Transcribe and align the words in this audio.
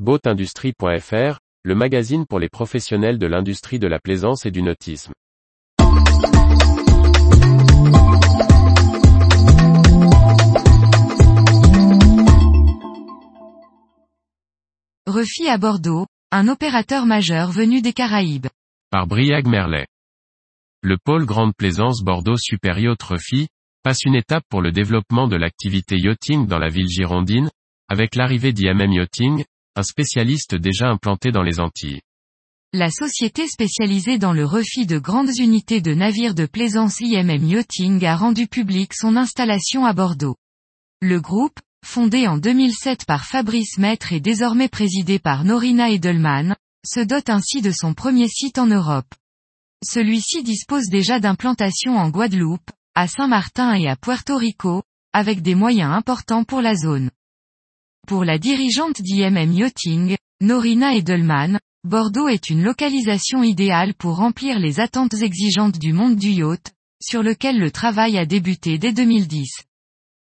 Boatindustrie.fr, 0.00 1.38
le 1.62 1.74
magazine 1.76 2.26
pour 2.26 2.40
les 2.40 2.48
professionnels 2.48 3.16
de 3.16 3.28
l'industrie 3.28 3.78
de 3.78 3.86
la 3.86 4.00
plaisance 4.00 4.44
et 4.44 4.50
du 4.50 4.60
nautisme. 4.60 5.12
Refi 15.06 15.46
à 15.46 15.58
Bordeaux, 15.58 16.06
un 16.32 16.48
opérateur 16.48 17.06
majeur 17.06 17.52
venu 17.52 17.80
des 17.80 17.92
Caraïbes. 17.92 18.48
Par 18.90 19.06
Briag 19.06 19.46
Merlet. 19.46 19.86
Le 20.82 20.96
pôle 21.04 21.24
Grande 21.24 21.54
Plaisance 21.56 22.02
Bordeaux 22.02 22.36
Super 22.36 22.80
Yacht 22.80 23.00
Refi, 23.00 23.46
passe 23.84 24.02
une 24.02 24.16
étape 24.16 24.42
pour 24.48 24.60
le 24.60 24.72
développement 24.72 25.28
de 25.28 25.36
l'activité 25.36 25.96
yachting 25.96 26.48
dans 26.48 26.58
la 26.58 26.68
ville 26.68 26.88
girondine, 26.88 27.48
avec 27.88 28.16
l'arrivée 28.16 28.52
d'IMM 28.52 28.90
Yachting, 28.90 29.44
un 29.76 29.82
spécialiste 29.82 30.54
déjà 30.54 30.88
implanté 30.88 31.32
dans 31.32 31.42
les 31.42 31.60
Antilles. 31.60 32.00
La 32.72 32.90
société 32.90 33.46
spécialisée 33.46 34.18
dans 34.18 34.32
le 34.32 34.44
refit 34.44 34.86
de 34.86 34.98
grandes 34.98 35.36
unités 35.38 35.80
de 35.80 35.94
navires 35.94 36.34
de 36.34 36.46
plaisance 36.46 37.00
IMM 37.00 37.44
Yachting 37.44 38.04
a 38.04 38.16
rendu 38.16 38.48
public 38.48 38.94
son 38.94 39.16
installation 39.16 39.84
à 39.84 39.92
Bordeaux. 39.92 40.36
Le 41.00 41.20
groupe, 41.20 41.60
fondé 41.84 42.26
en 42.26 42.38
2007 42.38 43.04
par 43.04 43.24
Fabrice 43.26 43.78
Maître 43.78 44.12
et 44.12 44.20
désormais 44.20 44.68
présidé 44.68 45.18
par 45.18 45.44
Norina 45.44 45.90
Edelman, 45.90 46.56
se 46.86 47.00
dote 47.00 47.30
ainsi 47.30 47.62
de 47.62 47.70
son 47.70 47.94
premier 47.94 48.28
site 48.28 48.58
en 48.58 48.66
Europe. 48.66 49.12
Celui-ci 49.84 50.42
dispose 50.42 50.88
déjà 50.88 51.20
d'implantations 51.20 51.96
en 51.96 52.10
Guadeloupe, 52.10 52.70
à 52.94 53.06
Saint-Martin 53.06 53.74
et 53.74 53.88
à 53.88 53.96
Puerto 53.96 54.36
Rico, 54.36 54.82
avec 55.12 55.42
des 55.42 55.54
moyens 55.54 55.92
importants 55.92 56.44
pour 56.44 56.60
la 56.60 56.74
zone. 56.74 57.10
Pour 58.06 58.26
la 58.26 58.36
dirigeante 58.36 59.00
d'IMM 59.00 59.50
Yachting, 59.54 60.16
Norina 60.42 60.94
Edelman, 60.94 61.58
Bordeaux 61.84 62.28
est 62.28 62.50
une 62.50 62.62
localisation 62.62 63.42
idéale 63.42 63.94
pour 63.94 64.16
remplir 64.16 64.58
les 64.58 64.78
attentes 64.78 65.14
exigeantes 65.14 65.78
du 65.78 65.94
monde 65.94 66.16
du 66.16 66.28
yacht, 66.28 66.74
sur 67.02 67.22
lequel 67.22 67.58
le 67.58 67.70
travail 67.70 68.18
a 68.18 68.26
débuté 68.26 68.76
dès 68.76 68.92
2010. 68.92 69.48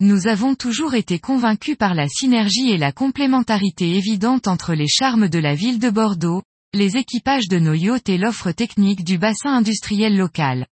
Nous 0.00 0.26
avons 0.26 0.54
toujours 0.54 0.94
été 0.94 1.18
convaincus 1.18 1.76
par 1.76 1.94
la 1.94 2.08
synergie 2.08 2.70
et 2.70 2.78
la 2.78 2.92
complémentarité 2.92 3.94
évidente 3.94 4.48
entre 4.48 4.72
les 4.72 4.88
charmes 4.88 5.28
de 5.28 5.38
la 5.38 5.54
ville 5.54 5.78
de 5.78 5.90
Bordeaux, 5.90 6.42
les 6.72 6.96
équipages 6.96 7.48
de 7.48 7.58
nos 7.58 7.74
yachts 7.74 8.08
et 8.08 8.16
l'offre 8.16 8.52
technique 8.52 9.04
du 9.04 9.18
bassin 9.18 9.54
industriel 9.54 10.16
local. 10.16 10.66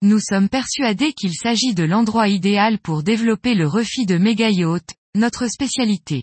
Nous 0.00 0.20
sommes 0.20 0.48
persuadés 0.48 1.12
qu'il 1.12 1.34
s'agit 1.34 1.74
de 1.74 1.84
l'endroit 1.84 2.28
idéal 2.28 2.78
pour 2.78 3.02
développer 3.02 3.54
le 3.54 3.68
refit 3.68 4.06
de 4.06 4.16
méga 4.16 4.48
yachts, 4.48 4.94
notre 5.14 5.46
spécialité. 5.50 6.22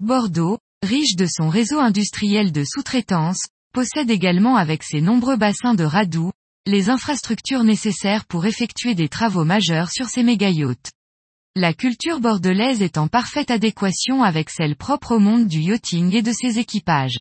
Bordeaux, 0.00 0.56
riche 0.82 1.14
de 1.14 1.26
son 1.26 1.50
réseau 1.50 1.78
industriel 1.78 2.52
de 2.52 2.64
sous-traitance, 2.64 3.48
possède 3.74 4.10
également 4.10 4.56
avec 4.56 4.82
ses 4.82 5.02
nombreux 5.02 5.36
bassins 5.36 5.74
de 5.74 5.84
radou, 5.84 6.32
les 6.64 6.88
infrastructures 6.88 7.64
nécessaires 7.64 8.24
pour 8.24 8.46
effectuer 8.46 8.94
des 8.94 9.10
travaux 9.10 9.44
majeurs 9.44 9.90
sur 9.90 10.08
ces 10.08 10.22
méga-yachts. 10.22 10.90
La 11.54 11.74
culture 11.74 12.18
bordelaise 12.18 12.80
est 12.80 12.96
en 12.96 13.08
parfaite 13.08 13.50
adéquation 13.50 14.22
avec 14.22 14.48
celle 14.48 14.74
propre 14.74 15.16
au 15.16 15.18
monde 15.18 15.48
du 15.48 15.60
yachting 15.60 16.16
et 16.16 16.22
de 16.22 16.32
ses 16.32 16.58
équipages. 16.58 17.18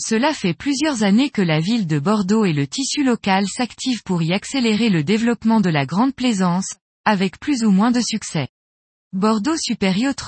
Cela 0.00 0.32
fait 0.32 0.54
plusieurs 0.54 1.02
années 1.02 1.28
que 1.28 1.42
la 1.42 1.60
ville 1.60 1.86
de 1.86 1.98
Bordeaux 1.98 2.46
et 2.46 2.54
le 2.54 2.66
tissu 2.66 3.04
local 3.04 3.46
s'activent 3.46 4.02
pour 4.04 4.22
y 4.22 4.32
accélérer 4.32 4.88
le 4.88 5.04
développement 5.04 5.60
de 5.60 5.68
la 5.68 5.84
grande 5.84 6.14
plaisance, 6.14 6.76
avec 7.04 7.38
plus 7.38 7.62
ou 7.62 7.70
moins 7.70 7.90
de 7.90 8.00
succès. 8.00 8.48
Bordeaux 9.12 9.58
Super 9.58 9.98
Yacht 9.98 10.22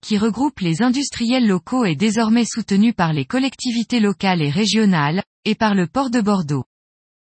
qui 0.00 0.18
regroupe 0.18 0.60
les 0.60 0.82
industriels 0.82 1.46
locaux 1.46 1.84
est 1.84 1.94
désormais 1.94 2.44
soutenu 2.44 2.92
par 2.92 3.12
les 3.12 3.24
collectivités 3.24 4.00
locales 4.00 4.42
et 4.42 4.50
régionales, 4.50 5.22
et 5.44 5.54
par 5.54 5.74
le 5.74 5.86
port 5.86 6.10
de 6.10 6.20
Bordeaux. 6.20 6.64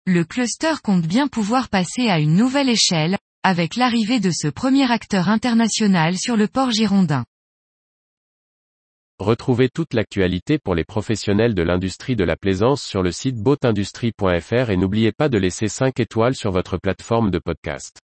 Le 0.06 0.23
cluster 0.23 0.73
compte 0.83 1.05
bien 1.05 1.28
pouvoir 1.28 1.70
passer 1.70 2.09
à 2.09 2.20
une 2.20 2.36
nouvelle 2.36 2.70
échelle, 2.70 3.17
avec 3.43 3.76
l'arrivée 3.76 4.20
de 4.20 4.32
ce 4.32 4.48
premier 4.48 4.92
acteur 4.92 5.30
international 5.30 6.17
sur 6.17 6.37
le 6.37 6.48
port 6.48 6.71
girondin. 6.71 7.26
Retrouvez 9.20 9.70
toute 9.70 9.93
l'actualité 9.93 10.60
pour 10.60 10.76
les 10.76 10.83
professionnels 10.83 11.55
de 11.55 11.64
l'industrie 11.64 12.16
de 12.16 12.23
la 12.23 12.37
plaisance 12.37 12.83
sur 12.83 13.02
le 13.02 13.11
site 13.11 13.37
boatindustrie.fr 13.37 14.70
et 14.70 14.77
n'oubliez 14.77 15.11
pas 15.11 15.27
de 15.27 15.39
laisser 15.39 15.67
5 15.67 15.99
étoiles 15.99 16.36
sur 16.36 16.52
votre 16.52 16.77
plateforme 16.77 17.32
de 17.32 17.39
podcast. 17.39 17.99